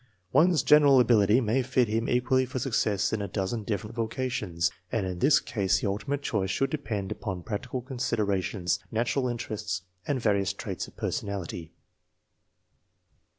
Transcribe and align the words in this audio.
One's 0.33 0.63
general 0.63 0.99
ability 0.99 1.41
may 1.41 1.61
fit 1.61 1.87
him 1.87 2.09
equally 2.09 2.43
for 2.47 2.57
success 2.57 3.13
in 3.13 3.21
a 3.21 3.27
dozen 3.27 3.61
different 3.65 3.95
vocations, 3.95 4.71
and 4.91 5.05
in 5.05 5.19
this 5.19 5.39
case 5.39 5.79
the 5.79 5.85
ultimate 5.87 6.23
choice 6.23 6.49
should 6.49 6.71
depend 6.71 7.11
upon 7.11 7.43
practical 7.43 7.81
considerations, 7.83 8.79
natural 8.91 9.27
interests, 9.27 9.83
and 10.07 10.19
various 10.19 10.53
traits 10.53 10.87
of 10.87 10.97
personality. 10.97 11.71